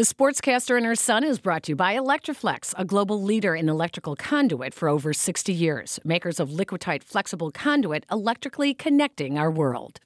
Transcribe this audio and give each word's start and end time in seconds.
The 0.00 0.06
Sportscaster 0.06 0.78
and 0.78 0.86
Her 0.86 0.94
Son 0.94 1.22
is 1.24 1.40
brought 1.40 1.64
to 1.64 1.72
you 1.72 1.76
by 1.76 1.94
Electri-Flex, 1.94 2.74
a 2.78 2.86
global 2.86 3.22
leader 3.22 3.54
in 3.54 3.68
electrical 3.68 4.16
conduit 4.16 4.72
for 4.72 4.88
over 4.88 5.12
60 5.12 5.52
years. 5.52 6.00
Makers 6.04 6.40
of 6.40 6.48
Liquatite 6.48 7.04
flexible 7.04 7.50
conduit, 7.50 8.06
electrically 8.10 8.72
connecting 8.72 9.36
our 9.36 9.50
world. 9.50 10.00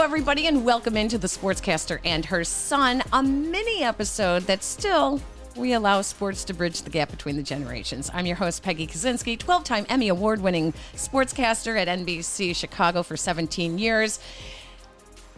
Everybody, 0.00 0.46
and 0.46 0.64
welcome 0.64 0.96
into 0.96 1.18
the 1.18 1.26
Sportscaster 1.26 1.98
and 2.04 2.24
Her 2.24 2.44
Son, 2.44 3.02
a 3.12 3.22
mini 3.22 3.82
episode 3.82 4.44
that 4.44 4.62
still 4.62 5.20
we 5.56 5.72
allow 5.72 6.02
sports 6.02 6.44
to 6.44 6.54
bridge 6.54 6.82
the 6.82 6.90
gap 6.90 7.10
between 7.10 7.36
the 7.36 7.42
generations. 7.42 8.08
I'm 8.14 8.24
your 8.24 8.36
host, 8.36 8.62
Peggy 8.62 8.86
Kusinski, 8.86 9.38
12 9.38 9.64
time 9.64 9.86
Emmy 9.88 10.08
Award 10.08 10.40
winning 10.40 10.72
sportscaster 10.94 11.78
at 11.78 11.88
NBC 11.88 12.54
Chicago 12.54 13.02
for 13.02 13.16
17 13.16 13.78
years. 13.78 14.20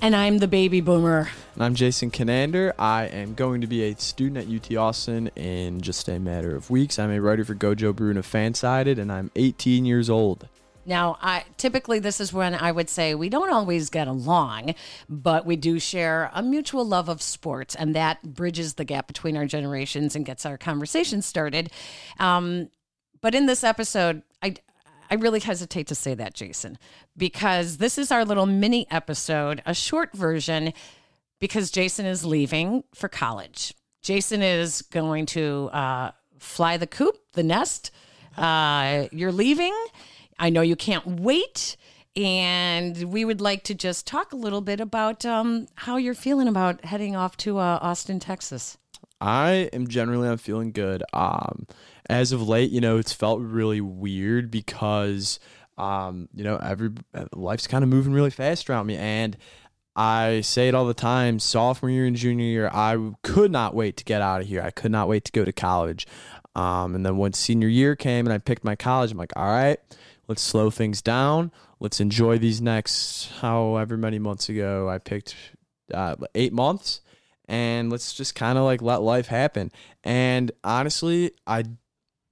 And 0.02 0.14
I'm 0.14 0.38
the 0.38 0.48
baby 0.48 0.80
boomer. 0.82 1.30
And 1.54 1.64
I'm 1.64 1.74
Jason 1.74 2.10
Conander. 2.10 2.74
I 2.78 3.06
am 3.06 3.34
going 3.34 3.62
to 3.62 3.66
be 3.66 3.84
a 3.84 3.96
student 3.96 4.46
at 4.46 4.54
UT 4.54 4.76
Austin 4.76 5.28
in 5.36 5.80
just 5.80 6.06
a 6.08 6.20
matter 6.20 6.54
of 6.54 6.70
weeks. 6.70 6.98
I'm 6.98 7.10
a 7.10 7.20
writer 7.20 7.44
for 7.44 7.54
Gojo 7.54 7.96
Bruno 7.96 8.20
Fansided, 8.20 8.98
and 8.98 9.10
I'm 9.10 9.30
18 9.34 9.86
years 9.86 10.10
old. 10.10 10.48
Now, 10.86 11.18
I 11.20 11.44
typically 11.56 11.98
this 11.98 12.20
is 12.20 12.32
when 12.32 12.54
I 12.54 12.72
would 12.72 12.88
say 12.88 13.14
we 13.14 13.28
don't 13.28 13.52
always 13.52 13.90
get 13.90 14.08
along, 14.08 14.74
but 15.08 15.46
we 15.46 15.56
do 15.56 15.78
share 15.78 16.30
a 16.34 16.42
mutual 16.42 16.84
love 16.84 17.08
of 17.08 17.22
sports, 17.22 17.74
and 17.74 17.94
that 17.94 18.22
bridges 18.34 18.74
the 18.74 18.84
gap 18.84 19.06
between 19.06 19.36
our 19.36 19.46
generations 19.46 20.16
and 20.16 20.24
gets 20.24 20.46
our 20.46 20.58
conversation 20.58 21.22
started. 21.22 21.70
Um, 22.18 22.70
but 23.20 23.34
in 23.34 23.46
this 23.46 23.62
episode, 23.62 24.22
I 24.42 24.54
I 25.10 25.14
really 25.16 25.40
hesitate 25.40 25.88
to 25.88 25.94
say 25.94 26.14
that, 26.14 26.34
Jason, 26.34 26.78
because 27.16 27.78
this 27.78 27.98
is 27.98 28.12
our 28.12 28.24
little 28.24 28.46
mini 28.46 28.86
episode, 28.90 29.60
a 29.66 29.74
short 29.74 30.12
version, 30.12 30.72
because 31.40 31.70
Jason 31.70 32.06
is 32.06 32.24
leaving 32.24 32.84
for 32.94 33.08
college. 33.08 33.74
Jason 34.02 34.40
is 34.40 34.82
going 34.82 35.26
to 35.26 35.68
uh, 35.72 36.12
fly 36.38 36.76
the 36.76 36.86
coop, 36.86 37.16
the 37.32 37.42
nest. 37.42 37.90
Uh, 38.36 39.08
you're 39.10 39.32
leaving. 39.32 39.74
I 40.40 40.50
know 40.50 40.62
you 40.62 40.74
can't 40.74 41.06
wait. 41.06 41.76
And 42.16 43.12
we 43.12 43.24
would 43.24 43.40
like 43.40 43.62
to 43.64 43.74
just 43.74 44.06
talk 44.06 44.32
a 44.32 44.36
little 44.36 44.60
bit 44.60 44.80
about 44.80 45.24
um, 45.24 45.68
how 45.76 45.96
you're 45.96 46.14
feeling 46.14 46.48
about 46.48 46.84
heading 46.84 47.14
off 47.14 47.36
to 47.38 47.58
uh, 47.58 47.78
Austin, 47.80 48.18
Texas. 48.18 48.76
I 49.20 49.70
am 49.72 49.86
generally 49.86 50.28
I'm 50.28 50.38
feeling 50.38 50.72
good. 50.72 51.04
Um, 51.12 51.68
as 52.08 52.32
of 52.32 52.48
late, 52.48 52.72
you 52.72 52.80
know, 52.80 52.98
it's 52.98 53.12
felt 53.12 53.40
really 53.40 53.80
weird 53.80 54.50
because 54.50 55.38
um, 55.78 56.28
you 56.34 56.42
know, 56.42 56.56
every 56.56 56.90
life's 57.32 57.66
kind 57.66 57.84
of 57.84 57.88
moving 57.88 58.12
really 58.12 58.30
fast 58.30 58.68
around 58.68 58.86
me 58.86 58.96
and 58.96 59.36
I 59.96 60.40
say 60.42 60.68
it 60.68 60.74
all 60.74 60.86
the 60.86 60.94
time, 60.94 61.38
sophomore 61.38 61.90
year 61.90 62.06
and 62.06 62.16
junior 62.16 62.44
year, 62.44 62.70
I 62.72 63.12
could 63.22 63.50
not 63.50 63.74
wait 63.74 63.96
to 63.98 64.04
get 64.04 64.22
out 64.22 64.40
of 64.40 64.46
here. 64.46 64.62
I 64.62 64.70
could 64.70 64.92
not 64.92 65.08
wait 65.08 65.24
to 65.26 65.32
go 65.32 65.44
to 65.44 65.52
college. 65.52 66.06
Um, 66.54 66.94
and 66.94 67.04
then 67.04 67.16
when 67.16 67.32
senior 67.32 67.68
year 67.68 67.96
came 67.96 68.26
and 68.26 68.32
I 68.32 68.38
picked 68.38 68.64
my 68.64 68.76
college, 68.76 69.10
I'm 69.10 69.18
like, 69.18 69.32
all 69.36 69.46
right, 69.46 69.78
let's 70.30 70.42
slow 70.42 70.70
things 70.70 71.02
down. 71.02 71.50
Let's 71.80 71.98
enjoy 71.98 72.38
these 72.38 72.62
next 72.62 73.32
however 73.40 73.96
many 73.96 74.20
months 74.20 74.48
ago 74.48 74.88
I 74.88 74.98
picked 74.98 75.34
uh, 75.92 76.14
eight 76.36 76.52
months, 76.52 77.00
and 77.48 77.90
let's 77.90 78.14
just 78.14 78.36
kind 78.36 78.56
of 78.56 78.62
like 78.62 78.80
let 78.80 79.02
life 79.02 79.26
happen. 79.26 79.72
And 80.04 80.52
honestly, 80.62 81.32
I 81.48 81.64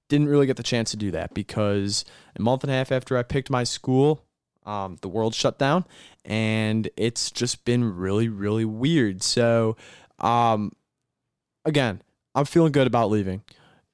didn't 0.07 0.29
really 0.29 0.47
get 0.47 0.55
the 0.55 0.63
chance 0.63 0.91
to 0.91 0.97
do 0.97 1.11
that 1.11 1.33
because 1.33 2.05
a 2.37 2.41
month 2.41 2.63
and 2.63 2.71
a 2.71 2.73
half 2.73 2.89
after 2.93 3.17
I 3.17 3.23
picked 3.23 3.49
my 3.49 3.65
school, 3.65 4.23
um, 4.65 4.95
the 5.01 5.09
world 5.09 5.35
shut 5.35 5.59
down, 5.59 5.83
and 6.23 6.89
it's 6.95 7.31
just 7.31 7.65
been 7.65 7.83
really, 7.97 8.29
really 8.29 8.65
weird. 8.65 9.21
So, 9.23 9.75
um, 10.19 10.71
again, 11.65 12.01
I'm 12.33 12.45
feeling 12.45 12.71
good 12.71 12.87
about 12.87 13.11
leaving 13.11 13.43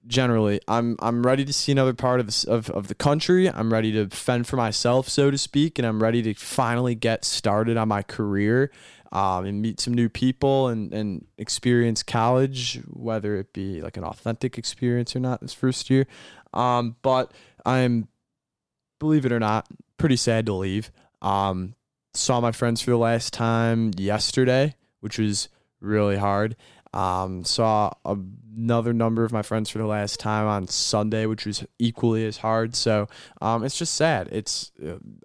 generally. 0.08 0.60
I'm 0.68 0.96
I'm 1.00 1.24
ready 1.24 1.46
to 1.46 1.54
see 1.54 1.72
another 1.72 1.94
part 1.94 2.20
of, 2.20 2.28
the 2.28 2.52
of 2.52 2.70
of 2.70 2.88
the 2.88 2.96
country. 2.96 3.50
I'm 3.50 3.72
ready 3.72 3.92
to 3.94 4.10
fend 4.10 4.48
for 4.48 4.56
myself, 4.56 5.10
so 5.10 5.32
to 5.32 5.38
speak, 5.38 5.80
and 5.80 5.88
I'm 5.88 6.02
ready 6.02 6.22
to 6.24 6.34
finally 6.34 6.96
get 6.96 7.26
started 7.26 7.78
on 7.78 7.88
my 7.88 8.02
career 8.02 8.72
um, 9.12 9.46
and 9.46 9.62
meet 9.62 9.80
some 9.80 9.94
new 9.94 10.10
people 10.10 10.68
and 10.68 10.94
and 10.94 11.26
experience 11.38 12.04
college, 12.04 12.82
whether 12.88 13.38
it 13.38 13.54
be 13.54 13.82
like 13.82 13.98
an 13.98 14.04
authentic 14.04 14.58
experience 14.58 15.16
or 15.16 15.20
not 15.20 15.42
this 15.42 15.54
first 15.54 15.90
year. 15.90 16.06
Um, 16.54 16.96
but 17.02 17.34
I'm, 17.66 18.08
believe 19.00 19.26
it 19.26 19.32
or 19.32 19.40
not, 19.40 19.68
pretty 19.98 20.16
sad 20.16 20.46
to 20.48 20.54
leave. 20.54 20.92
Um, 21.22 21.76
saw 22.14 22.40
my 22.40 22.52
friends 22.52 22.82
for 22.82 22.92
the 22.92 22.98
last 22.98 23.34
time 23.34 23.92
yesterday, 23.98 24.76
which 25.02 25.18
was 25.18 25.50
really 25.80 26.18
hard. 26.18 26.56
Um, 26.96 27.44
saw 27.44 27.92
another 28.06 28.94
number 28.94 29.26
of 29.26 29.34
my 29.34 29.42
friends 29.42 29.70
for 29.70 29.80
the 29.80 29.86
last 29.86 30.20
time 30.20 30.48
on 30.48 30.68
Sunday, 30.68 31.26
which 31.26 31.46
was 31.46 31.66
equally 31.78 32.26
as 32.26 32.38
hard. 32.38 32.74
So 32.74 33.08
um, 33.42 33.66
it's 33.66 33.78
just 33.78 33.96
sad. 33.96 34.30
It's 34.32 34.72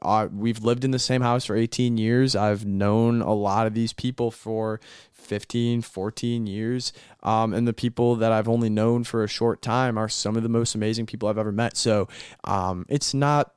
uh, 0.03 0.29
we've 0.33 0.65
lived 0.65 0.85
in 0.85 0.91
the 0.91 0.99
same 0.99 1.23
house 1.23 1.45
for 1.45 1.55
18 1.55 1.97
years. 1.97 2.35
I've 2.35 2.67
known 2.67 3.23
a 3.23 3.33
lot 3.33 3.69
of 3.69 3.75
these 3.75 3.93
people 3.93 4.33
for 4.33 4.81
15, 5.13 5.83
14 5.83 6.47
years. 6.47 6.93
Um, 7.23 7.55
and 7.55 7.69
the 7.69 7.73
people 7.73 8.17
that 8.17 8.33
I've 8.33 8.49
only 8.49 8.69
known 8.69 9.05
for 9.05 9.23
a 9.23 9.29
short 9.29 9.63
time 9.63 9.97
are 9.97 10.09
some 10.09 10.37
of 10.37 10.43
the 10.43 10.49
most 10.49 10.75
amazing 10.75 11.07
people 11.07 11.29
I've 11.29 11.39
ever 11.39 11.53
met. 11.53 11.77
So 11.77 12.09
um, 12.43 12.85
it's 12.89 13.15
not 13.15 13.53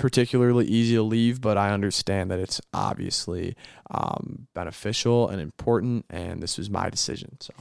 particularly 0.00 0.66
easy 0.66 0.94
to 0.96 1.02
leave, 1.02 1.40
but 1.40 1.56
I 1.58 1.70
understand 1.70 2.30
that 2.30 2.40
it's 2.40 2.60
obviously 2.72 3.54
um, 3.90 4.48
beneficial 4.54 5.28
and 5.28 5.40
important, 5.40 6.06
and 6.08 6.42
this 6.42 6.58
was 6.58 6.70
my 6.70 6.88
decision. 6.88 7.36
So. 7.38 7.52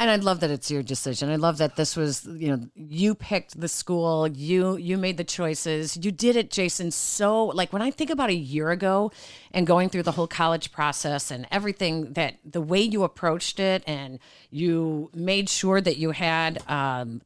And 0.00 0.10
I 0.10 0.16
love 0.16 0.40
that 0.40 0.50
it's 0.50 0.70
your 0.70 0.82
decision. 0.82 1.28
I 1.28 1.36
love 1.36 1.58
that 1.58 1.74
this 1.74 1.96
was, 1.96 2.24
you 2.26 2.48
know, 2.48 2.68
you 2.74 3.16
picked 3.16 3.60
the 3.60 3.66
school, 3.66 4.28
you 4.28 4.76
you 4.76 4.96
made 4.96 5.16
the 5.16 5.24
choices. 5.24 5.96
You 5.96 6.12
did 6.12 6.36
it, 6.36 6.52
Jason, 6.52 6.92
so 6.92 7.46
like 7.46 7.72
when 7.72 7.82
I 7.82 7.90
think 7.90 8.10
about 8.10 8.30
a 8.30 8.34
year 8.34 8.70
ago 8.70 9.10
and 9.52 9.66
going 9.66 9.88
through 9.88 10.04
the 10.04 10.12
whole 10.12 10.28
college 10.28 10.70
process 10.70 11.32
and 11.32 11.46
everything 11.50 12.12
that 12.12 12.36
the 12.44 12.60
way 12.60 12.80
you 12.80 13.02
approached 13.02 13.58
it 13.58 13.82
and 13.88 14.20
you 14.50 15.10
made 15.14 15.48
sure 15.48 15.80
that 15.80 15.96
you 15.96 16.12
had 16.12 16.62
um, 16.68 17.20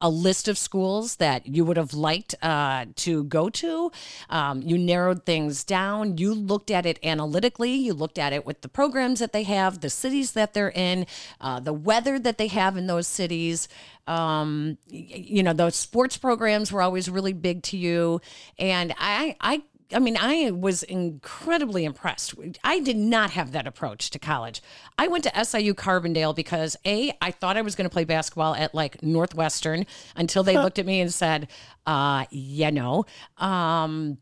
a 0.00 0.08
list 0.08 0.46
of 0.46 0.56
schools 0.56 1.16
that 1.16 1.46
you 1.46 1.64
would 1.64 1.76
have 1.76 1.92
liked 1.92 2.34
uh, 2.42 2.86
to 2.96 3.24
go 3.24 3.50
to. 3.50 3.90
Um, 4.30 4.62
you 4.62 4.78
narrowed 4.78 5.24
things 5.26 5.64
down. 5.64 6.18
You 6.18 6.34
looked 6.34 6.70
at 6.70 6.86
it 6.86 6.98
analytically. 7.02 7.74
You 7.74 7.94
looked 7.94 8.18
at 8.18 8.32
it 8.32 8.46
with 8.46 8.60
the 8.60 8.68
programs 8.68 9.18
that 9.18 9.32
they 9.32 9.42
have, 9.44 9.80
the 9.80 9.90
cities 9.90 10.32
that 10.32 10.54
they're 10.54 10.70
in, 10.70 11.06
uh, 11.40 11.60
the 11.60 11.72
weather 11.72 12.18
that 12.18 12.38
they 12.38 12.46
have 12.48 12.76
in 12.76 12.86
those 12.86 13.08
cities. 13.08 13.68
Um, 14.06 14.78
you 14.88 15.42
know, 15.42 15.52
those 15.52 15.76
sports 15.76 16.16
programs 16.16 16.72
were 16.72 16.82
always 16.82 17.10
really 17.10 17.32
big 17.32 17.62
to 17.64 17.76
you. 17.76 18.20
And 18.58 18.94
I, 18.98 19.36
I 19.40 19.62
I 19.92 19.98
mean, 20.00 20.18
I 20.20 20.50
was 20.50 20.82
incredibly 20.82 21.84
impressed. 21.84 22.34
I 22.62 22.80
did 22.80 22.96
not 22.96 23.30
have 23.30 23.52
that 23.52 23.66
approach 23.66 24.10
to 24.10 24.18
college. 24.18 24.60
I 24.98 25.08
went 25.08 25.24
to 25.24 25.44
SIU 25.44 25.72
Carbondale 25.74 26.36
because 26.36 26.76
A, 26.84 27.12
I 27.22 27.30
thought 27.30 27.56
I 27.56 27.62
was 27.62 27.74
going 27.74 27.88
to 27.88 27.92
play 27.92 28.04
basketball 28.04 28.54
at 28.54 28.74
like 28.74 29.02
Northwestern 29.02 29.86
until 30.14 30.42
they 30.42 30.58
looked 30.58 30.78
at 30.78 30.84
me 30.86 31.00
and 31.00 31.12
said, 31.12 31.48
uh, 31.86 32.26
yeah, 32.30 32.70
no. 32.70 33.06
Um, 33.38 34.18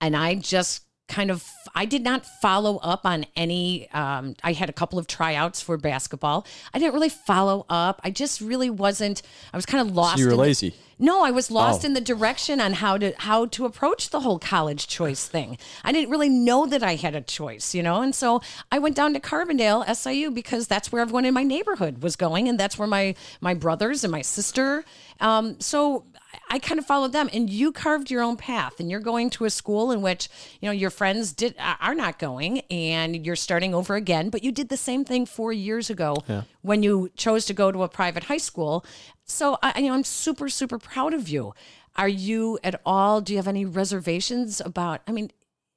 and 0.00 0.16
I 0.16 0.36
just 0.36 0.84
kind 1.08 1.30
of 1.30 1.44
I 1.74 1.84
did 1.84 2.02
not 2.02 2.24
follow 2.24 2.78
up 2.78 3.04
on 3.04 3.26
any 3.34 3.90
um, 3.90 4.34
I 4.44 4.52
had 4.52 4.68
a 4.68 4.72
couple 4.72 4.98
of 4.98 5.06
tryouts 5.06 5.60
for 5.60 5.76
basketball. 5.76 6.46
I 6.72 6.78
didn't 6.78 6.94
really 6.94 7.08
follow 7.08 7.66
up. 7.68 8.00
I 8.04 8.10
just 8.10 8.40
really 8.40 8.70
wasn't 8.70 9.22
I 9.52 9.56
was 9.56 9.66
kind 9.66 9.88
of 9.88 9.94
lost. 9.94 10.16
So 10.16 10.22
you 10.22 10.28
were 10.28 10.36
lazy. 10.36 10.70
The, 10.70 10.76
no, 11.00 11.22
I 11.22 11.30
was 11.30 11.50
lost 11.50 11.84
oh. 11.84 11.86
in 11.86 11.94
the 11.94 12.00
direction 12.00 12.60
on 12.60 12.74
how 12.74 12.98
to 12.98 13.12
how 13.18 13.46
to 13.46 13.64
approach 13.64 14.10
the 14.10 14.20
whole 14.20 14.38
college 14.38 14.86
choice 14.86 15.26
thing. 15.26 15.58
I 15.84 15.92
didn't 15.92 16.10
really 16.10 16.28
know 16.28 16.66
that 16.66 16.82
I 16.82 16.96
had 16.96 17.14
a 17.14 17.20
choice, 17.20 17.74
you 17.74 17.82
know. 17.82 18.02
And 18.02 18.14
so 18.14 18.42
I 18.70 18.78
went 18.78 18.96
down 18.96 19.14
to 19.14 19.20
Carbondale 19.20 19.84
SIU 19.94 20.30
because 20.30 20.66
that's 20.66 20.92
where 20.92 21.02
everyone 21.02 21.24
in 21.24 21.34
my 21.34 21.44
neighborhood 21.44 22.02
was 22.02 22.16
going 22.16 22.48
and 22.48 22.58
that's 22.58 22.78
where 22.78 22.88
my 22.88 23.14
my 23.40 23.54
brothers 23.54 24.04
and 24.04 24.10
my 24.10 24.22
sister 24.22 24.84
um, 25.20 25.58
so 25.60 26.04
I 26.50 26.58
kind 26.58 26.78
of 26.78 26.86
followed 26.86 27.12
them 27.12 27.28
and 27.32 27.48
you 27.48 27.72
carved 27.72 28.10
your 28.10 28.22
own 28.22 28.36
path 28.36 28.80
and 28.80 28.90
you're 28.90 29.00
going 29.00 29.30
to 29.30 29.44
a 29.44 29.50
school 29.50 29.90
in 29.90 30.02
which, 30.02 30.28
you 30.60 30.66
know, 30.68 30.72
your 30.72 30.90
friends 30.90 31.32
did 31.32 31.54
are 31.58 31.94
not 31.94 32.18
going 32.18 32.60
and 32.70 33.24
you're 33.24 33.36
starting 33.36 33.74
over 33.74 33.94
again, 33.94 34.28
but 34.28 34.44
you 34.44 34.52
did 34.52 34.68
the 34.68 34.76
same 34.76 35.04
thing 35.04 35.24
4 35.26 35.52
years 35.52 35.88
ago 35.90 36.16
yeah. 36.28 36.42
when 36.62 36.82
you 36.82 37.10
chose 37.16 37.46
to 37.46 37.54
go 37.54 37.72
to 37.72 37.82
a 37.82 37.88
private 37.88 38.24
high 38.24 38.36
school. 38.38 38.84
So 39.24 39.58
I 39.62 39.78
you 39.80 39.88
know 39.88 39.94
I'm 39.94 40.04
super 40.04 40.48
super 40.48 40.78
proud 40.78 41.14
of 41.14 41.28
you. 41.28 41.54
Are 41.96 42.08
you 42.08 42.58
at 42.62 42.80
all 42.84 43.20
do 43.20 43.32
you 43.32 43.38
have 43.38 43.48
any 43.48 43.64
reservations 43.64 44.60
about 44.60 45.00
I 45.06 45.12
mean 45.12 45.30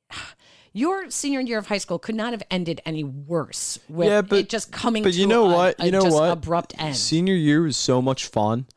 your 0.73 1.09
senior 1.09 1.39
year 1.41 1.57
of 1.57 1.67
high 1.67 1.77
school 1.77 1.99
could 1.99 2.15
not 2.15 2.31
have 2.33 2.43
ended 2.51 2.81
any 2.85 3.03
worse 3.03 3.79
with 3.89 4.07
Yeah, 4.07 4.21
but- 4.21 4.39
it 4.39 4.49
just 4.49 4.71
coming 4.71 5.03
but 5.03 5.13
to 5.13 5.19
you 5.19 5.27
know 5.27 5.49
a- 5.49 5.53
what? 5.53 5.79
You 5.79 5.91
know 5.91 6.03
what? 6.05 6.31
abrupt 6.31 6.73
end. 6.77 6.95
Senior 6.97 7.35
year 7.35 7.61
was 7.63 7.75
so 7.77 8.01
much 8.01 8.25
fun, 8.25 8.67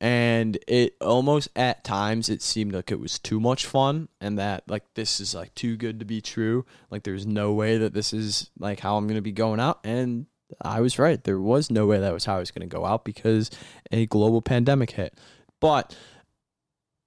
and 0.00 0.58
it 0.66 0.96
almost 1.00 1.48
at 1.56 1.84
times 1.84 2.28
it 2.28 2.42
seemed 2.42 2.74
like 2.74 2.90
it 2.90 3.00
was 3.00 3.18
too 3.18 3.40
much 3.40 3.66
fun, 3.66 4.08
and 4.20 4.38
that 4.38 4.64
like 4.68 4.82
this 4.94 5.20
is 5.20 5.34
like 5.34 5.54
too 5.54 5.76
good 5.76 5.98
to 6.00 6.04
be 6.04 6.20
true. 6.20 6.64
Like 6.90 7.04
there's 7.04 7.26
no 7.26 7.52
way 7.52 7.78
that 7.78 7.94
this 7.94 8.12
is 8.12 8.50
like 8.58 8.80
how 8.80 8.96
I'm 8.96 9.06
gonna 9.06 9.22
be 9.22 9.32
going 9.32 9.60
out, 9.60 9.80
and 9.84 10.26
I 10.60 10.80
was 10.80 10.98
right. 10.98 11.22
There 11.22 11.40
was 11.40 11.70
no 11.70 11.86
way 11.86 12.00
that 12.00 12.12
was 12.12 12.24
how 12.24 12.36
I 12.36 12.40
was 12.40 12.50
gonna 12.50 12.66
go 12.66 12.84
out 12.84 13.04
because 13.04 13.50
a 13.90 14.06
global 14.06 14.42
pandemic 14.42 14.92
hit. 14.92 15.18
But 15.60 15.96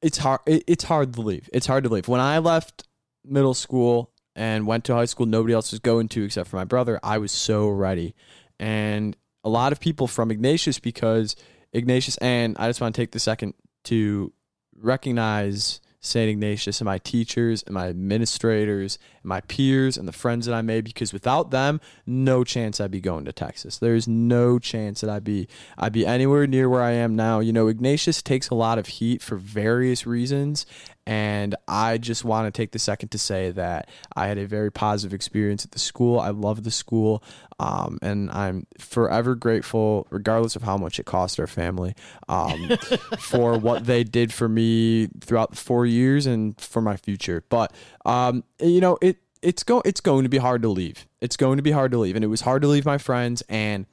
it's 0.01 0.17
hard. 0.19 0.41
It, 0.45 0.63
it's 0.67 0.85
hard 0.85 1.13
to 1.13 1.21
leave. 1.21 1.49
It's 1.53 1.67
hard 1.67 1.83
to 1.83 1.89
leave. 1.89 2.07
When 2.07 2.21
I 2.21 2.39
left 2.39 2.83
middle 3.25 3.53
school 3.53 4.11
and 4.35 4.65
went 4.65 4.85
to 4.85 4.93
high 4.93 5.05
school, 5.05 5.25
nobody 5.25 5.53
else 5.53 5.71
was 5.71 5.79
going 5.79 6.07
to 6.09 6.23
except 6.23 6.49
for 6.49 6.55
my 6.55 6.65
brother. 6.65 6.99
I 7.03 7.17
was 7.17 7.31
so 7.31 7.67
ready, 7.67 8.15
and 8.59 9.15
a 9.43 9.49
lot 9.49 9.71
of 9.71 9.79
people 9.79 10.07
from 10.07 10.31
Ignatius 10.31 10.79
because 10.79 11.35
Ignatius 11.73 12.17
and 12.17 12.55
I 12.57 12.67
just 12.67 12.81
want 12.81 12.95
to 12.95 13.01
take 13.01 13.11
the 13.11 13.19
second 13.19 13.53
to 13.85 14.33
recognize 14.79 15.81
St. 15.99 16.29
Ignatius 16.29 16.79
and 16.79 16.85
my 16.85 16.99
teachers 16.99 17.63
and 17.63 17.73
my 17.73 17.87
administrators 17.87 18.97
and 19.21 19.29
my 19.29 19.41
peers 19.41 19.97
and 19.97 20.07
the 20.07 20.13
friends 20.13 20.45
that 20.45 20.53
I 20.53 20.61
made 20.61 20.85
because 20.85 21.11
without 21.11 21.51
them, 21.51 21.81
no 22.05 22.43
chance 22.43 22.79
I'd 22.79 22.91
be 22.91 23.01
going 23.01 23.25
to 23.25 23.33
Texas. 23.33 23.77
There's 23.77 24.07
no 24.07 24.59
chance 24.59 25.01
that 25.01 25.09
I'd 25.09 25.23
be 25.23 25.47
I'd 25.77 25.93
be 25.93 26.05
anywhere 26.05 26.47
near 26.47 26.69
where 26.69 26.83
I 26.83 26.91
am 26.91 27.15
now. 27.15 27.39
You 27.39 27.51
know, 27.51 27.67
Ignatius 27.67 28.21
takes 28.21 28.49
a 28.49 28.55
lot 28.55 28.77
of 28.77 28.87
heat 28.87 29.21
for 29.21 29.35
various 29.35 30.05
reasons 30.05 30.65
and 31.07 31.55
I 31.69 31.99
just 31.99 32.25
want 32.25 32.47
to 32.47 32.51
take 32.51 32.73
the 32.73 32.79
second 32.79 33.09
to 33.09 33.17
say 33.17 33.49
that 33.51 33.89
I 34.17 34.27
had 34.27 34.37
a 34.37 34.45
very 34.45 34.69
positive 34.69 35.13
experience 35.13 35.63
at 35.63 35.71
the 35.71 35.79
school. 35.79 36.19
I 36.19 36.31
love 36.31 36.63
the 36.63 36.69
school. 36.69 37.23
Um, 37.59 37.97
and 38.01 38.29
I'm 38.29 38.67
forever 38.77 39.33
grateful, 39.33 40.05
regardless 40.09 40.57
of 40.57 40.63
how 40.63 40.75
much 40.75 40.99
it 40.99 41.05
cost 41.05 41.39
our 41.39 41.47
family, 41.47 41.95
um, 42.27 42.71
for 43.19 43.57
what 43.57 43.85
they 43.85 44.03
did 44.03 44.33
for 44.33 44.49
me 44.49 45.07
throughout 45.21 45.51
the 45.51 45.55
four 45.55 45.85
years 45.85 46.25
and 46.25 46.59
for 46.59 46.81
my 46.81 46.97
future. 46.97 47.41
But 47.47 47.73
um, 48.05 48.43
you 48.61 48.81
know, 48.81 48.97
it 49.01 49.17
it's 49.41 49.63
go 49.63 49.81
it's 49.85 50.01
going 50.01 50.23
to 50.23 50.29
be 50.29 50.39
hard 50.39 50.61
to 50.63 50.69
leave. 50.69 51.07
It's 51.21 51.37
going 51.37 51.55
to 51.55 51.63
be 51.63 51.71
hard 51.71 51.91
to 51.91 51.97
leave, 51.97 52.17
and 52.17 52.25
it 52.25 52.27
was 52.27 52.41
hard 52.41 52.61
to 52.63 52.67
leave 52.67 52.85
my 52.85 52.97
friends. 52.97 53.41
And 53.47 53.85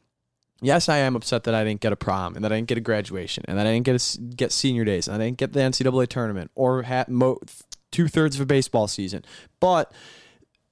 yes, 0.65 0.89
I 0.89 0.99
am 0.99 1.17
upset 1.17 1.45
that 1.45 1.55
I 1.55 1.65
didn't 1.65 1.81
get 1.81 1.93
a 1.93 1.97
prom, 1.97 2.35
and 2.35 2.45
that 2.45 2.53
I 2.53 2.57
didn't 2.57 2.69
get 2.69 2.79
a 2.79 2.83
graduation, 2.83 3.45
and 3.47 3.59
that 3.59 3.67
I 3.67 3.73
didn't 3.73 3.87
get 3.87 4.01
a 4.17 4.21
get 4.21 4.53
senior 4.53 4.85
days, 4.85 5.07
and 5.07 5.21
I 5.21 5.27
didn't 5.27 5.39
get 5.39 5.53
the 5.53 5.61
NCAA 5.61 6.09
tournament 6.09 6.51
or 6.55 6.83
had 6.83 7.09
mo- 7.09 7.41
two 7.91 8.09
thirds 8.09 8.37
of 8.37 8.43
a 8.43 8.47
baseball 8.47 8.89
season. 8.89 9.25
But 9.61 9.93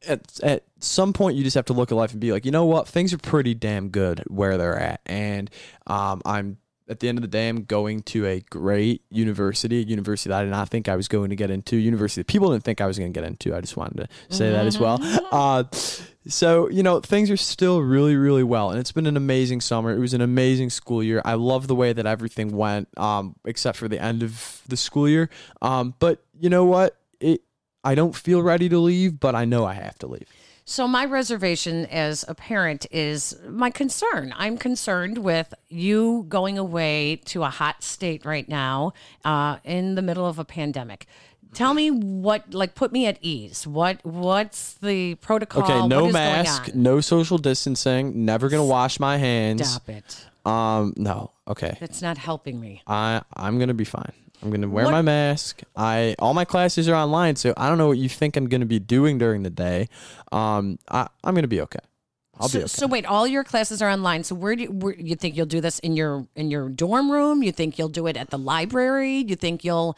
at, 0.09 0.41
at 0.43 0.65
some 0.81 1.13
point 1.13 1.37
you 1.37 1.45
just 1.45 1.55
have 1.55 1.67
to 1.67 1.73
look 1.73 1.93
at 1.93 1.95
life 1.95 2.13
and 2.13 2.21
be 2.21 2.33
like, 2.33 2.45
you 2.45 2.51
know 2.51 2.65
what, 2.65 2.89
things 2.89 3.13
are 3.13 3.19
pretty 3.19 3.55
damn 3.55 3.89
good 3.91 4.25
where 4.27 4.59
they're 4.59 4.79
at, 4.79 5.01
and 5.07 5.51
um, 5.87 6.23
I'm 6.25 6.59
at 6.89 7.01
the 7.01 7.09
end 7.09 7.19
of 7.19 7.23
the 7.23 7.29
day, 7.29 7.49
I'm 7.49 7.65
going 7.65 8.03
to 8.03 8.27
a 8.27 8.41
great 8.41 9.03
university, 9.11 9.81
a 9.81 9.85
university 9.85 10.31
that 10.31 10.41
I 10.41 10.45
did 10.45 10.51
not 10.51 10.69
think 10.69 10.89
I 10.89 10.97
was 10.97 11.09
going 11.09 11.31
to 11.31 11.37
get 11.37 11.51
into, 11.51 11.77
university 11.77 12.21
that 12.21 12.27
people 12.27 12.51
didn't 12.51 12.65
think 12.65 12.81
I 12.81 12.87
was 12.87 12.99
going 12.99 13.13
to 13.13 13.19
get 13.19 13.27
into. 13.27 13.55
I 13.55 13.61
just 13.61 13.77
wanted 13.77 14.09
to 14.09 14.35
say 14.35 14.51
that 14.51 14.67
as 14.67 14.79
well. 14.79 15.01
Uh, 15.33 15.65
so, 16.29 16.69
you 16.69 16.83
know, 16.83 17.01
things 17.01 17.31
are 17.31 17.37
still 17.37 17.81
really, 17.81 18.17
really 18.17 18.43
well. 18.43 18.71
And 18.71 18.79
it's 18.79 18.93
been 18.93 19.07
an 19.07 19.17
amazing 19.17 19.61
summer. 19.61 19.91
It 19.93 19.99
was 19.99 20.13
an 20.15 20.21
amazing 20.21 20.71
school 20.71 21.03
year. 21.03 21.23
I 21.25 21.35
love 21.35 21.69
the 21.69 21.75
way 21.75 21.93
that 21.93 22.07
everything 22.07 22.55
went, 22.55 22.89
um, 22.99 23.35
except 23.47 23.79
for 23.79 23.89
the 23.89 24.01
end 24.01 24.23
of 24.23 24.61
the 24.69 24.77
school 24.77 25.09
year. 25.09 25.31
Um, 25.63 25.95
but 25.99 26.23
you 26.39 26.51
know 26.51 26.65
what? 26.65 26.99
It, 27.19 27.41
I 27.83 27.95
don't 27.95 28.15
feel 28.15 28.43
ready 28.43 28.69
to 28.69 28.79
leave, 28.79 29.19
but 29.21 29.35
I 29.35 29.47
know 29.47 29.65
I 29.65 29.73
have 29.73 29.99
to 30.01 30.07
leave. 30.07 30.29
So 30.65 30.87
my 30.87 31.05
reservation 31.05 31.87
as 31.87 32.25
a 32.29 32.35
parent 32.35 32.87
is 32.91 33.37
my 33.49 33.71
concern. 33.71 34.33
I'm 34.37 34.57
concerned 34.57 35.19
with 35.19 35.53
you 35.69 36.25
going 36.29 36.57
away 36.57 37.17
to 37.27 37.43
a 37.43 37.51
hot 37.51 37.83
state 37.83 38.25
right 38.25 38.49
now, 38.49 38.93
uh, 39.25 39.59
in 39.65 39.97
the 39.97 40.03
middle 40.03 40.27
of 40.27 40.39
a 40.39 40.45
pandemic. 40.45 41.07
Tell 41.53 41.75
me 41.75 41.91
what, 41.91 42.55
like, 42.55 42.75
put 42.75 42.93
me 42.93 43.07
at 43.07 43.19
ease. 43.21 43.67
What, 43.67 44.01
what's 44.05 44.75
the 44.75 45.17
protocol? 45.17 45.65
Okay, 45.65 45.87
no 45.87 46.11
mask, 46.11 46.75
no 46.75 47.01
social 47.01 47.37
distancing, 47.37 48.25
never 48.25 48.49
going 48.49 48.63
to 48.63 48.67
wash 48.67 48.99
my 48.99 49.19
hands. 49.19 49.69
Stop 49.69 49.89
it. 49.91 50.27
Um, 50.47 50.95
no. 50.97 51.33
Okay. 51.47 51.77
That's 51.81 52.03
not 52.03 52.19
helping 52.19 52.61
me. 52.61 52.83
I 52.87 53.23
I'm 53.37 53.59
gonna 53.59 53.75
be 53.75 53.85
fine. 53.85 54.13
I'm 54.43 54.51
gonna 54.51 54.69
wear 54.69 54.87
What- 54.87 54.93
my 54.93 55.03
mask. 55.03 55.63
I 55.77 56.15
all 56.19 56.35
my 56.35 56.45
classes 56.45 56.89
are 56.89 56.95
online, 56.95 57.37
so 57.37 57.55
I 57.57 57.69
don't 57.69 57.79
know 57.79 57.89
what 57.89 57.99
you 57.99 58.09
think 58.09 58.37
I'm 58.37 58.49
gonna 58.49 58.67
be 58.67 58.79
doing 58.79 59.19
during 59.19 59.43
the 59.43 59.51
day. 59.51 59.89
Um, 60.33 60.79
I 60.91 61.09
I'm 61.23 61.35
gonna 61.35 61.49
be 61.49 61.61
okay. 61.61 61.79
I'll 62.39 62.49
so, 62.49 62.59
be 62.59 62.63
okay. 62.65 62.69
so 62.69 62.87
wait, 62.87 63.07
all 63.07 63.27
your 63.27 63.45
classes 63.45 63.81
are 63.83 63.91
online. 63.91 64.25
So 64.25 64.35
where 64.35 64.57
do 64.57 64.65
you, 64.65 64.73
where, 64.73 64.95
you 64.95 65.15
think 65.17 65.37
you'll 65.37 65.47
do 65.47 65.61
this 65.61 65.79
in 65.81 65.95
your 65.97 66.27
in 66.35 66.51
your 66.51 66.69
dorm 66.69 67.11
room? 67.11 67.43
You 67.43 67.53
think 67.53 67.79
you'll 67.79 67.89
do 67.89 68.07
it 68.07 68.17
at 68.17 68.31
the 68.31 68.39
library? 68.39 69.19
You 69.19 69.37
think 69.37 69.65
you'll 69.65 69.97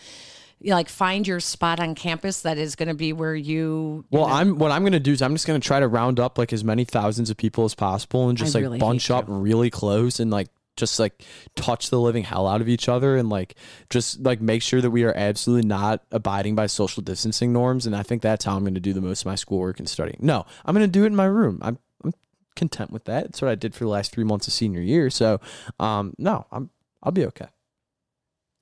you 0.61 0.73
like 0.73 0.89
find 0.89 1.27
your 1.27 1.41
spot 1.41 1.79
on 1.81 1.95
campus 1.95 2.43
that 2.43 2.59
is 2.59 2.75
going 2.75 2.89
to 2.89 2.95
be 2.95 3.13
where 3.13 3.35
you? 3.35 4.05
well, 4.11 4.25
I'm 4.25 4.59
what 4.59 4.71
I'm 4.73 4.83
gonna 4.83 5.01
do 5.01 5.13
is 5.13 5.23
I'm 5.23 5.35
just 5.35 5.47
gonna 5.47 5.61
try 5.61 5.81
to 5.81 5.89
round 5.89 6.19
up 6.19 6.37
like 6.39 6.53
as 6.53 6.65
many 6.65 6.85
thousands 6.85 7.31
of 7.31 7.37
people 7.37 7.65
as 7.65 7.75
possible 7.75 8.29
and 8.29 8.37
just 8.37 8.55
I 8.55 8.61
like 8.61 8.65
really 8.65 8.79
bunch 8.79 9.11
up 9.11 9.25
really 9.29 9.71
close 9.71 10.21
and 10.21 10.31
like 10.31 10.49
just 10.77 10.99
like 10.99 11.23
touch 11.55 11.91
the 11.91 12.01
living 12.01 12.25
hell 12.25 12.47
out 12.47 12.61
of 12.61 12.69
each 12.69 12.89
other 12.89 13.17
and 13.17 13.29
like 13.29 13.55
just 13.91 14.21
like 14.21 14.41
make 14.41 14.63
sure 14.63 14.81
that 14.81 14.91
we 14.91 15.05
are 15.05 15.15
absolutely 15.15 15.67
not 15.67 16.03
abiding 16.11 16.55
by 16.55 16.67
social 16.67 17.03
distancing 17.03 17.53
norms. 17.53 17.87
And 17.87 17.95
I 17.95 18.03
think 18.03 18.23
that's 18.23 18.45
how 18.45 18.57
I'm 18.57 18.65
gonna 18.65 18.81
do 18.81 18.93
the 18.93 19.01
most 19.01 19.23
of 19.23 19.27
my 19.27 19.35
schoolwork 19.35 19.79
and 19.79 19.89
studying. 19.89 20.19
No, 20.21 20.45
I'm 20.65 20.75
gonna 20.75 20.87
do 20.87 21.05
it 21.05 21.09
in 21.09 21.17
my 21.17 21.27
room. 21.27 21.59
I'm 21.63 21.79
I'm 22.05 22.13
content 22.57 22.91
with 22.91 23.05
that. 23.05 23.27
It's 23.27 23.43
what 23.43 23.51
I 23.51 23.55
did 23.55 23.75
for 23.75 23.85
the 23.85 23.91
last 23.91 24.13
three 24.13 24.25
months 24.25 24.47
of 24.47 24.53
senior 24.53 24.81
year. 24.81 25.11
So 25.11 25.41
um 25.79 26.15
no, 26.19 26.47
I'm 26.51 26.71
I'll 27.03 27.13
be 27.13 27.27
okay. 27.27 27.49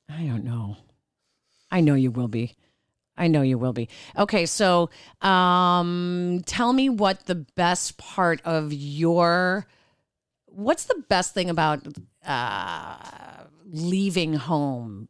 I 0.08 0.24
don't 0.24 0.44
know. 0.44 0.76
I 1.70 1.80
know 1.80 1.94
you 1.94 2.10
will 2.10 2.28
be. 2.28 2.54
I 3.16 3.28
know 3.28 3.42
you 3.42 3.56
will 3.56 3.72
be. 3.72 3.88
Okay, 4.18 4.44
so 4.44 4.90
um 5.22 6.42
tell 6.44 6.72
me 6.74 6.90
what 6.90 7.24
the 7.26 7.36
best 7.36 7.96
part 7.96 8.42
of 8.44 8.72
your 8.72 9.66
what's 10.54 10.84
the 10.84 11.02
best 11.08 11.34
thing 11.34 11.50
about 11.50 11.86
uh 12.26 12.96
leaving 13.66 14.34
home? 14.34 15.08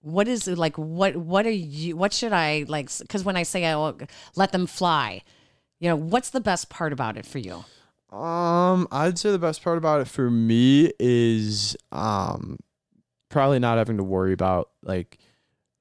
What 0.00 0.28
is 0.28 0.46
like 0.46 0.76
what 0.76 1.16
what 1.16 1.46
are 1.46 1.50
you 1.50 1.96
what 1.96 2.12
should 2.12 2.32
I 2.32 2.64
like 2.68 2.90
cuz 3.08 3.24
when 3.24 3.36
I 3.36 3.42
say 3.42 3.64
I 3.64 3.76
will 3.76 3.98
let 4.36 4.52
them 4.52 4.66
fly, 4.66 5.22
you 5.80 5.88
know, 5.88 5.96
what's 5.96 6.30
the 6.30 6.40
best 6.40 6.68
part 6.68 6.92
about 6.92 7.16
it 7.16 7.26
for 7.26 7.38
you? 7.38 7.64
Um, 8.16 8.86
I'd 8.92 9.18
say 9.18 9.32
the 9.32 9.38
best 9.38 9.62
part 9.62 9.76
about 9.76 10.00
it 10.00 10.08
for 10.08 10.30
me 10.30 10.92
is 11.00 11.76
um 11.90 12.58
probably 13.28 13.58
not 13.58 13.78
having 13.78 13.96
to 13.96 14.04
worry 14.04 14.32
about 14.32 14.70
like 14.82 15.18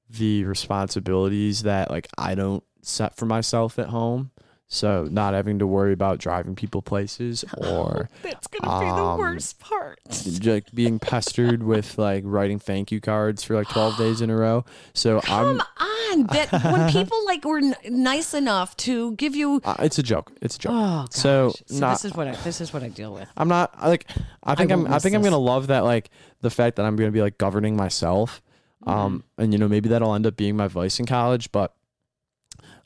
the 0.10 0.43
responsibilities 0.45 1.63
that 1.63 1.91
like 1.91 2.07
I 2.17 2.36
don't 2.36 2.63
set 2.81 3.15
for 3.15 3.25
myself 3.25 3.77
at 3.79 3.88
home. 3.89 4.31
So 4.74 5.08
not 5.12 5.36
having 5.36 5.60
to 5.60 5.68
worry 5.68 5.94
about 5.94 6.18
driving 6.18 6.56
people 6.56 6.82
places 6.82 7.46
or 7.58 8.10
That's 8.24 8.48
going 8.48 8.63
to 8.63 8.80
be 8.80 8.86
the 8.86 9.03
Um, 9.06 9.20
worst 9.20 9.60
part. 9.60 10.00
like 10.44 10.72
being 10.74 10.98
pestered 10.98 11.62
with 11.72 11.98
like 12.00 12.24
writing 12.25 12.58
thank 12.58 12.92
you 12.92 13.00
cards 13.00 13.44
for 13.44 13.53
like 13.56 13.70
12 13.70 13.98
days 13.98 14.20
in 14.22 14.32
a 14.32 14.36
row. 14.36 14.65
So 14.96 15.22
I'm 15.27 15.60
Come 15.60 15.62
on, 15.80 16.24
that 16.27 16.51
when 16.51 16.92
people 16.98 17.24
like 17.27 17.46
were 17.46 17.60
n- 17.60 17.75
nice 17.88 18.34
enough 18.34 18.75
to 18.77 19.13
give 19.13 19.36
you 19.36 19.62
uh, 19.63 19.75
it's 19.80 20.00
a 20.00 20.03
joke. 20.03 20.32
It's 20.42 20.56
a 20.56 20.60
joke. 20.60 20.72
Oh, 20.74 21.01
gosh. 21.06 21.10
So, 21.12 21.53
So 21.68 21.80
not- 21.80 21.92
this 21.92 22.06
is 22.06 22.13
what 22.15 22.27
I 22.27 22.36
this 22.38 22.60
is 22.60 22.74
what 22.74 22.82
I 22.82 22.88
deal 22.89 23.13
with. 23.13 23.30
I'm 23.38 23.48
not 23.48 23.80
like 23.80 24.10
I 24.44 24.56
think 24.56 24.72
I 24.72 24.74
am 24.74 24.88
I 24.92 24.98
think 24.98 25.13
I'm 25.13 25.22
gonna 25.22 25.38
love 25.38 25.68
that 25.68 25.84
like 25.84 26.10
the 26.42 26.50
fact 26.50 26.77
that 26.77 26.86
I'm 26.88 26.96
gonna 26.96 27.12
be 27.12 27.22
like 27.22 27.38
governing 27.38 27.75
myself. 27.77 28.42
Um 28.88 29.20
Mm-hmm. 29.38 29.42
and 29.44 29.53
you 29.53 29.60
know 29.60 29.68
maybe 29.68 29.89
that'll 29.89 30.15
end 30.15 30.25
up 30.25 30.36
being 30.36 30.58
my 30.58 30.68
vice 30.68 31.00
in 31.00 31.06
college, 31.06 31.51
but 31.51 31.75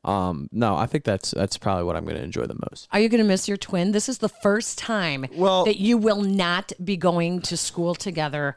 um 0.04 0.48
no, 0.52 0.76
I 0.76 0.86
think 0.86 1.04
that's 1.04 1.32
that's 1.32 1.58
probably 1.58 1.84
what 1.84 1.96
I'm 1.96 2.06
gonna 2.06 2.20
enjoy 2.20 2.46
the 2.46 2.58
most. 2.70 2.88
Are 2.92 3.00
you 3.00 3.10
going 3.10 3.22
to 3.22 3.28
miss 3.28 3.48
your 3.48 3.58
twin? 3.58 3.92
This 3.92 4.08
is 4.08 4.20
the 4.20 4.30
first 4.30 4.78
time 4.78 5.26
Well- 5.34 5.66
that 5.66 5.78
you 5.78 5.98
will 5.98 6.22
not 6.22 6.72
be 6.84 6.96
going 6.98 7.42
to 7.42 7.58
school 7.58 7.96
together 7.96 8.56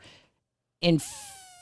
in 0.81 1.01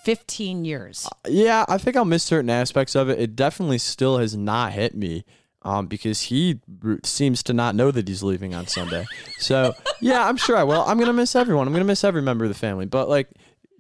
15 0.05 0.65
years. 0.65 1.09
Yeah, 1.27 1.65
I 1.69 1.79
think 1.79 1.97
I'll 1.97 2.05
miss 2.05 2.23
certain 2.25 2.51
aspects 2.51 2.95
of 2.95 3.09
it. 3.09 3.19
It 3.19 3.37
definitely 3.37 3.79
still 3.79 4.19
has 4.19 4.37
not 4.37 4.73
hit 4.73 4.95
me. 4.95 5.25
Um, 5.63 5.87
because 5.89 6.23
he 6.23 6.61
r- 6.85 6.99
seems 7.03 7.43
to 7.43 7.53
not 7.53 7.75
know 7.75 7.91
that 7.91 8.07
he's 8.07 8.23
leaving 8.23 8.55
on 8.55 8.69
Sunday. 8.69 9.05
So 9.39 9.75
yeah, 10.01 10.27
I'm 10.27 10.37
sure 10.37 10.57
I 10.57 10.63
will. 10.63 10.83
I'm 10.87 10.99
gonna 11.01 11.13
miss 11.13 11.35
everyone. 11.35 11.67
I'm 11.67 11.73
gonna 11.73 11.85
miss 11.85 12.05
every 12.05 12.23
member 12.23 12.45
of 12.45 12.49
the 12.51 12.57
family. 12.57 12.87
But 12.87 13.09
like, 13.09 13.29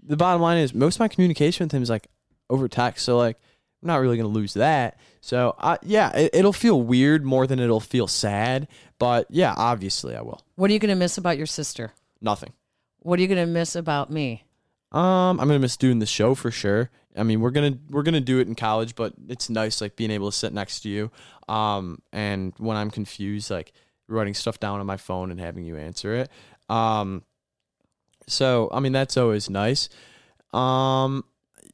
the 0.02 0.16
bottom 0.16 0.42
line 0.42 0.58
is, 0.58 0.74
most 0.74 0.96
of 0.96 1.00
my 1.00 1.08
communication 1.08 1.64
with 1.66 1.72
him 1.72 1.82
is 1.82 1.88
like 1.88 2.08
over 2.50 2.66
text. 2.68 3.04
So 3.04 3.16
like, 3.16 3.38
I'm 3.82 3.86
not 3.86 3.96
really 3.96 4.16
gonna 4.16 4.28
lose 4.28 4.54
that. 4.54 4.98
So 5.20 5.56
yeah, 5.82 6.16
it, 6.16 6.30
it'll 6.34 6.52
feel 6.52 6.82
weird 6.82 7.24
more 7.24 7.46
than 7.46 7.58
it'll 7.58 7.80
feel 7.80 8.06
sad. 8.06 8.68
But 8.98 9.26
yeah, 9.30 9.54
obviously 9.56 10.16
I 10.16 10.22
will. 10.22 10.40
What 10.56 10.70
are 10.70 10.72
you 10.72 10.78
going 10.78 10.90
to 10.90 10.96
miss 10.96 11.18
about 11.18 11.36
your 11.36 11.46
sister? 11.46 11.92
Nothing. 12.20 12.52
What 13.00 13.18
are 13.18 13.22
you 13.22 13.28
going 13.28 13.46
to 13.46 13.46
miss 13.46 13.76
about 13.76 14.10
me? 14.10 14.44
Um, 14.90 15.38
I'm 15.38 15.48
gonna 15.48 15.58
miss 15.58 15.76
doing 15.76 15.98
the 15.98 16.06
show 16.06 16.34
for 16.34 16.50
sure. 16.50 16.90
I 17.14 17.22
mean, 17.22 17.40
we're 17.42 17.50
gonna 17.50 17.76
we're 17.90 18.02
gonna 18.02 18.22
do 18.22 18.38
it 18.38 18.48
in 18.48 18.54
college, 18.54 18.94
but 18.94 19.12
it's 19.28 19.50
nice 19.50 19.82
like 19.82 19.96
being 19.96 20.10
able 20.10 20.30
to 20.30 20.36
sit 20.36 20.54
next 20.54 20.80
to 20.80 20.88
you. 20.88 21.10
Um, 21.46 22.00
and 22.10 22.54
when 22.56 22.76
I'm 22.78 22.90
confused, 22.90 23.50
like 23.50 23.72
writing 24.06 24.32
stuff 24.32 24.58
down 24.58 24.80
on 24.80 24.86
my 24.86 24.96
phone 24.96 25.30
and 25.30 25.38
having 25.38 25.64
you 25.64 25.76
answer 25.76 26.14
it. 26.14 26.30
Um, 26.70 27.22
so 28.26 28.70
I 28.72 28.80
mean 28.80 28.92
that's 28.92 29.18
always 29.18 29.50
nice. 29.50 29.90
Um, 30.54 31.22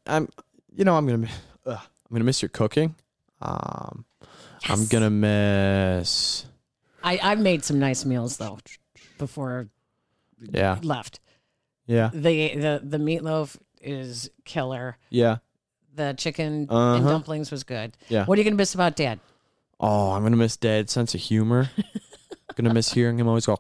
I'm 0.06 0.28
you 0.74 0.84
know 0.84 0.96
I'm 0.96 1.06
gonna 1.06 1.28
ugh, 1.66 1.80
I'm 2.08 2.14
gonna 2.14 2.24
miss 2.24 2.42
your 2.42 2.48
cooking. 2.50 2.94
Um, 3.42 4.04
I'm 4.68 4.86
gonna 4.86 5.10
miss 5.10 6.46
I, 7.02 7.18
I've 7.22 7.40
made 7.40 7.64
some 7.64 7.78
nice 7.78 8.04
meals 8.04 8.36
though 8.38 8.58
before 9.18 9.68
yeah 10.40 10.78
left. 10.82 11.20
yeah 11.86 12.10
The 12.12 12.54
the 12.56 12.80
the 12.82 12.98
meatloaf 12.98 13.56
is 13.80 14.30
killer. 14.44 14.96
yeah. 15.10 15.38
The 15.96 16.12
chicken 16.14 16.52
and 16.62 16.70
Uh-huh. 16.70 17.08
dumplings 17.10 17.50
was 17.52 17.62
good. 17.62 17.96
Yeah. 18.08 18.24
What 18.24 18.36
are 18.36 18.40
you 18.40 18.44
gonna 18.44 18.56
miss 18.56 18.74
about 18.74 18.96
dad? 18.96 19.20
Oh, 19.78 20.10
I'm 20.12 20.22
gonna 20.24 20.36
miss 20.36 20.56
Dad's 20.56 20.92
sense 20.92 21.14
of 21.14 21.20
humor. 21.20 21.70
gonna 22.56 22.72
miss 22.74 22.92
hearing 22.92 23.18
him 23.18 23.28
always 23.28 23.46
go 23.46 23.58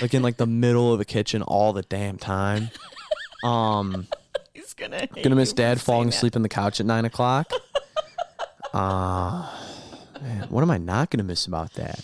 like 0.00 0.12
in 0.12 0.22
like 0.22 0.36
the 0.36 0.46
middle 0.46 0.92
of 0.92 0.98
the 0.98 1.04
kitchen 1.04 1.42
all 1.42 1.72
the 1.72 1.82
damn 1.82 2.16
time. 2.18 2.70
Um, 3.44 4.06
Gonna 4.76 5.06
gonna 5.22 5.36
miss 5.36 5.52
Dad 5.52 5.80
falling 5.80 6.08
asleep 6.08 6.34
on 6.36 6.42
the 6.42 6.48
couch 6.48 6.80
at 6.80 6.86
nine 6.86 7.04
o'clock. 7.04 7.50
Uh, 8.72 9.48
man, 10.20 10.46
what 10.48 10.62
am 10.62 10.70
I 10.70 10.78
not 10.78 11.10
gonna 11.10 11.22
miss 11.22 11.46
about 11.46 11.72
Dad? 11.74 12.00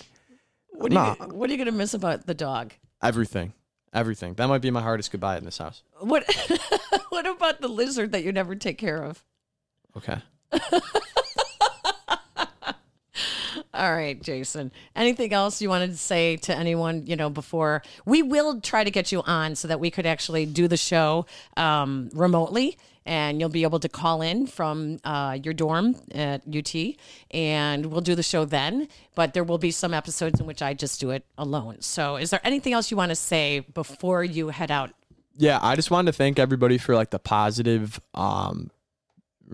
What 0.70 0.92
are, 0.92 0.94
you, 0.94 0.94
Nah. 0.94 1.14
what 1.34 1.50
are 1.50 1.52
you 1.52 1.58
gonna 1.58 1.72
miss 1.72 1.94
about 1.94 2.26
the 2.26 2.34
dog? 2.34 2.72
Everything, 3.02 3.52
everything. 3.92 4.34
That 4.34 4.46
might 4.46 4.62
be 4.62 4.70
my 4.70 4.82
hardest 4.82 5.10
goodbye 5.10 5.36
in 5.36 5.44
this 5.44 5.58
house. 5.58 5.82
What 5.98 6.24
what 7.08 7.26
about 7.26 7.60
the 7.60 7.68
lizard 7.68 8.12
that 8.12 8.22
you 8.22 8.32
never 8.32 8.54
take 8.54 8.78
care 8.78 9.02
of? 9.02 9.24
Okay. 9.96 10.18
All 13.80 13.94
right, 13.94 14.20
Jason. 14.22 14.72
Anything 14.94 15.32
else 15.32 15.62
you 15.62 15.70
wanted 15.70 15.92
to 15.92 15.96
say 15.96 16.36
to 16.36 16.54
anyone, 16.54 17.06
you 17.06 17.16
know, 17.16 17.30
before 17.30 17.82
we 18.04 18.20
will 18.20 18.60
try 18.60 18.84
to 18.84 18.90
get 18.90 19.10
you 19.10 19.22
on 19.22 19.54
so 19.54 19.68
that 19.68 19.80
we 19.80 19.90
could 19.90 20.04
actually 20.04 20.44
do 20.44 20.68
the 20.68 20.76
show 20.76 21.24
um, 21.56 22.10
remotely 22.12 22.76
and 23.06 23.40
you'll 23.40 23.48
be 23.48 23.62
able 23.62 23.80
to 23.80 23.88
call 23.88 24.20
in 24.20 24.46
from 24.46 24.98
uh, 25.02 25.38
your 25.42 25.54
dorm 25.54 25.96
at 26.12 26.42
UT 26.46 26.74
and 27.30 27.86
we'll 27.86 28.02
do 28.02 28.14
the 28.14 28.22
show 28.22 28.44
then. 28.44 28.86
But 29.14 29.32
there 29.32 29.44
will 29.44 29.56
be 29.56 29.70
some 29.70 29.94
episodes 29.94 30.40
in 30.40 30.44
which 30.44 30.60
I 30.60 30.74
just 30.74 31.00
do 31.00 31.08
it 31.08 31.24
alone. 31.38 31.80
So, 31.80 32.16
is 32.16 32.28
there 32.28 32.40
anything 32.44 32.74
else 32.74 32.90
you 32.90 32.98
want 32.98 33.12
to 33.12 33.16
say 33.16 33.60
before 33.60 34.22
you 34.22 34.50
head 34.50 34.70
out? 34.70 34.90
Yeah, 35.38 35.58
I 35.62 35.74
just 35.74 35.90
wanted 35.90 36.12
to 36.12 36.18
thank 36.18 36.38
everybody 36.38 36.76
for 36.76 36.94
like 36.94 37.08
the 37.08 37.18
positive 37.18 37.98
um 38.12 38.70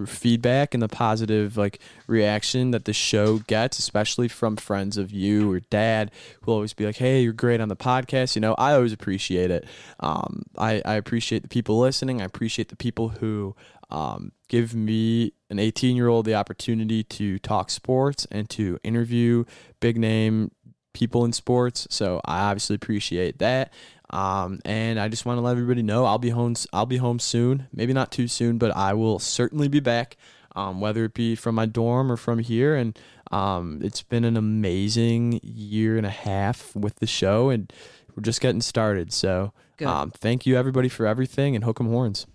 feedback 0.05 0.75
and 0.75 0.83
the 0.83 0.88
positive 0.88 1.57
like 1.57 1.81
reaction 2.07 2.73
that 2.73 2.85
the 2.85 2.93
show 2.93 3.38
gets, 3.38 3.79
especially 3.79 4.29
from 4.29 4.57
friends 4.57 4.97
of 4.99 5.11
you 5.11 5.50
or 5.50 5.61
dad 5.61 6.11
who 6.43 6.53
always 6.53 6.75
be 6.75 6.85
like, 6.85 6.97
Hey, 6.97 7.23
you're 7.23 7.33
great 7.33 7.61
on 7.61 7.69
the 7.69 7.76
podcast. 7.76 8.35
You 8.35 8.41
know, 8.41 8.55
I 8.59 8.73
always 8.75 8.93
appreciate 8.93 9.50
it. 9.50 9.65
Um 10.00 10.43
I, 10.59 10.83
I 10.85 10.95
appreciate 10.95 11.43
the 11.43 11.49
people 11.49 11.79
listening. 11.79 12.21
I 12.21 12.25
appreciate 12.25 12.69
the 12.69 12.76
people 12.76 13.09
who 13.09 13.55
um 13.91 14.33
give 14.49 14.75
me 14.75 15.33
an 15.49 15.59
18 15.59 15.97
year 15.97 16.09
old 16.09 16.26
the 16.26 16.35
opportunity 16.35 17.03
to 17.05 17.38
talk 17.38 17.71
sports 17.71 18.26
and 18.31 18.50
to 18.50 18.79
interview 18.83 19.45
big 19.81 19.97
name 19.97 20.50
people 20.97 21.26
in 21.26 21.33
sports. 21.33 21.87
So 21.91 22.23
I 22.25 22.41
obviously 22.41 22.75
appreciate 22.75 23.38
that. 23.38 23.71
Um, 24.11 24.61
and 24.65 25.01
I 25.01 25.09
just 25.09 25.27
want 25.27 25.39
to 25.39 25.41
let 25.41 25.53
everybody 25.53 25.83
know 25.83 26.05
I'll 26.05 26.19
be 26.19 26.31
home. 26.31 26.55
I'll 26.73 26.87
be 26.87 26.99
home 26.99 27.19
soon. 27.19 27.67
Maybe 27.73 27.93
not 27.93 28.13
too 28.13 28.29
soon, 28.29 28.59
but 28.59 28.75
I 28.77 28.95
will 28.95 29.19
certainly 29.19 29.69
be 29.69 29.81
back. 29.81 30.17
Um, 30.55 30.81
whether 30.81 31.05
it 31.05 31.13
be 31.13 31.35
from 31.35 31.55
my 31.55 31.67
dorm 31.67 32.11
or 32.11 32.17
from 32.17 32.39
here, 32.39 32.75
and 32.75 32.99
um, 33.31 33.81
it's 33.83 34.03
been 34.03 34.25
an 34.25 34.39
amazing 34.39 35.39
year 35.43 35.99
and 35.99 36.07
a 36.07 36.11
half 36.11 36.75
with 36.75 36.97
the 36.97 37.07
show, 37.07 37.51
and 37.51 37.71
we're 38.15 38.23
just 38.23 38.41
getting 38.41 38.63
started. 38.63 39.13
So, 39.13 39.53
um, 39.85 40.11
thank 40.13 40.47
you 40.47 40.57
everybody 40.57 40.89
for 40.89 41.07
everything, 41.07 41.55
and 41.55 41.63
hook 41.63 41.79
'em 41.79 41.89
horns. 41.89 42.27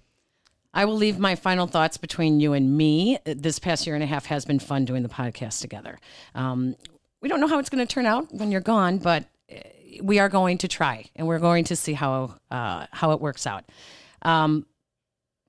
I 0.72 0.86
will 0.86 0.96
leave 0.98 1.18
my 1.18 1.34
final 1.34 1.66
thoughts 1.66 1.98
between 1.98 2.40
you 2.40 2.54
and 2.54 2.78
me. 2.78 3.18
This 3.26 3.58
past 3.58 3.88
year 3.88 3.96
and 3.96 4.04
a 4.04 4.08
half 4.08 4.28
has 4.28 4.46
been 4.46 4.60
fun 4.60 4.86
doing 4.86 5.02
the 5.02 5.10
podcast 5.10 5.60
together. 5.60 5.98
Um, 6.36 6.76
we 7.22 7.28
don't 7.30 7.40
know 7.42 7.48
how 7.48 7.58
it's 7.58 7.70
going 7.70 7.86
to 7.86 7.92
turn 7.92 8.06
out 8.06 8.32
when 8.32 8.52
you're 8.52 8.62
gone, 8.62 9.00
but 9.00 9.26
we 10.02 10.20
are 10.20 10.30
going 10.30 10.58
to 10.60 10.68
try, 10.68 11.06
and 11.16 11.28
we're 11.28 11.40
going 11.40 11.66
to 11.66 11.76
see 11.76 11.94
how 11.94 12.36
uh, 12.50 12.86
how 12.92 13.12
it 13.12 13.20
works 13.20 13.46
out. 13.46 13.66
Um, 14.22 14.66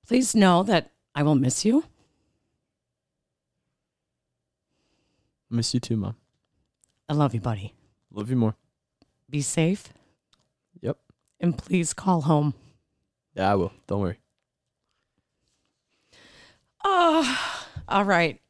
please 0.06 0.34
know 0.34 0.62
that 0.64 0.90
I 1.14 1.22
will 1.22 1.34
miss 1.34 1.64
you. 1.64 1.84
Miss 5.50 5.74
you 5.74 5.80
too, 5.80 5.96
mom. 5.96 6.16
I 7.08 7.12
love 7.12 7.34
you, 7.34 7.40
buddy. 7.40 7.74
Love 8.10 8.30
you 8.30 8.36
more. 8.36 8.56
Be 9.28 9.42
safe. 9.42 9.92
Yep. 10.80 10.96
And 11.40 11.56
please 11.56 11.92
call 11.92 12.22
home. 12.22 12.54
Yeah, 13.34 13.52
I 13.52 13.54
will. 13.54 13.72
Don't 13.86 14.00
worry. 14.00 14.18
Oh, 16.84 17.60
all 17.88 18.04
right. 18.04 18.40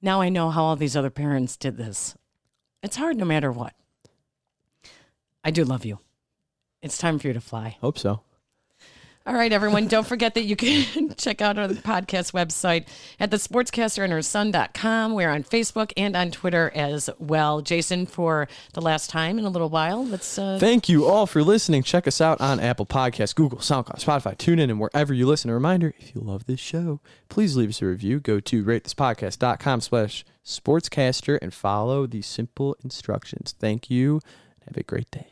Now 0.00 0.20
I 0.20 0.30
know 0.30 0.50
how 0.50 0.64
all 0.64 0.76
these 0.76 0.96
other 0.96 1.10
parents 1.10 1.56
did 1.56 1.76
this. 1.76 2.16
It's 2.82 2.96
hard 2.96 3.16
no 3.16 3.24
matter 3.24 3.52
what. 3.52 3.74
I 5.44 5.50
do 5.50 5.64
love 5.64 5.84
you. 5.84 5.98
It's 6.82 6.98
time 6.98 7.18
for 7.18 7.28
you 7.28 7.32
to 7.32 7.40
fly. 7.40 7.76
Hope 7.80 7.98
so. 7.98 8.22
All 9.24 9.34
right, 9.34 9.52
everyone. 9.52 9.86
Don't 9.86 10.06
forget 10.06 10.34
that 10.34 10.42
you 10.42 10.56
can 10.56 11.14
check 11.16 11.40
out 11.40 11.56
our 11.56 11.68
podcast 11.68 12.32
website 12.32 12.88
at 13.20 13.30
the 13.30 13.36
sportscaster 13.36 14.02
We're 15.14 15.30
on 15.30 15.44
Facebook 15.44 15.92
and 15.96 16.16
on 16.16 16.32
Twitter 16.32 16.72
as 16.74 17.08
well. 17.20 17.60
Jason, 17.60 18.06
for 18.06 18.48
the 18.72 18.82
last 18.82 19.10
time 19.10 19.38
in 19.38 19.44
a 19.44 19.48
little 19.48 19.68
while, 19.68 20.04
let's. 20.04 20.38
Uh, 20.40 20.58
Thank 20.58 20.88
you 20.88 21.06
all 21.06 21.26
for 21.26 21.44
listening. 21.44 21.84
Check 21.84 22.08
us 22.08 22.20
out 22.20 22.40
on 22.40 22.58
Apple 22.58 22.84
Podcasts, 22.84 23.32
Google, 23.32 23.60
SoundCloud, 23.60 24.02
Spotify, 24.04 24.36
TuneIn, 24.36 24.70
and 24.70 24.80
wherever 24.80 25.14
you 25.14 25.26
listen. 25.26 25.50
A 25.50 25.54
reminder, 25.54 25.94
if 26.00 26.16
you 26.16 26.20
love 26.20 26.46
this 26.46 26.60
show, 26.60 27.00
please 27.28 27.56
leave 27.56 27.68
us 27.68 27.80
a 27.80 27.86
review. 27.86 28.18
Go 28.18 28.40
to 28.40 28.64
ratethispodcast.com 28.64 29.82
slash 29.82 30.24
sportscaster 30.44 31.38
and 31.40 31.54
follow 31.54 32.08
the 32.08 32.22
simple 32.22 32.76
instructions. 32.82 33.54
Thank 33.56 33.88
you. 33.88 34.20
Have 34.66 34.76
a 34.76 34.82
great 34.82 35.12
day. 35.12 35.31